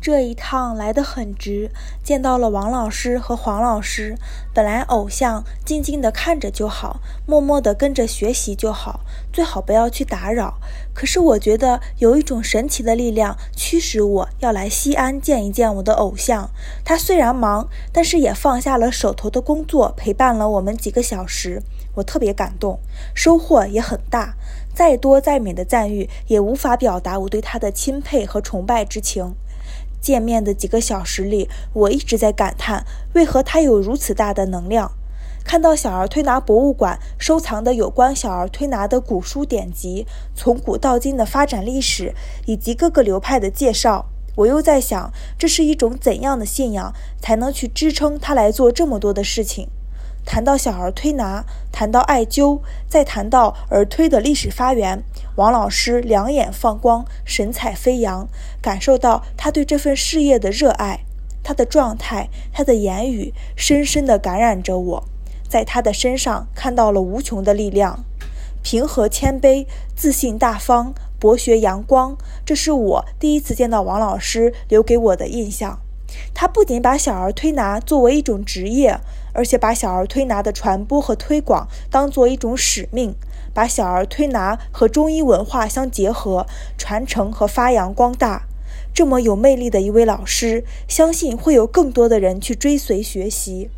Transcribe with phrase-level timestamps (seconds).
[0.00, 1.70] 这一趟来得很值，
[2.02, 4.16] 见到了王老师和黄老师。
[4.54, 9.00] 本来偶像静静地看着就好，默默地跟着学习就好，
[9.30, 10.54] 最好不要去打扰。
[10.94, 16.48] 可是我觉得有一种神奇的力量驱使我要来西安见一见我的偶像。
[16.82, 21.62] 他虽然忙，但是也放下了手头的工作，陪伴了我们几个小时。
[21.96, 22.78] 我特别感动，
[23.14, 24.34] 收获也很大。
[24.72, 29.34] 再多再美的赞誉，也无法表达我对他的钦佩和崇拜之情。
[30.00, 34.92] 见面的几个小时里，我一直在感叹，为何他有如此大的能量。
[35.42, 42.14] 看到小儿推拿博物馆收藏的有关小儿推拿的古书典籍，从古到今的发展历史，
[42.46, 49.68] 以及各个流派的介绍，我又在想，这是一种怎样的信仰，才能去支撑他来做这么多的事情？
[50.30, 55.02] 谈到小儿推拿，谈到艾灸，再谈到儿推的历史发源，
[55.34, 58.28] 王老师两眼放光，神采飞扬，
[58.62, 61.00] 感受到他对这份事业的热爱，
[61.42, 65.04] 他的状态，他的言语，深深地感染着我，
[65.48, 68.04] 在他的身上看到了无穷的力量，
[68.62, 75.80] 平和谦卑，自信大方，博学阳光，这是我第一次见到王老师留给我的印象。
[76.34, 78.98] 他不仅把小儿推拿作为一种职业，
[79.32, 83.14] 而且把小儿推拿的传播和推广当做一种使命，
[83.52, 88.46] 把小儿推拿和中医文化相结合，传承和发扬光大。
[88.92, 93.70] 这么有魅力的一位老师，相信会有更多的人去追随学习。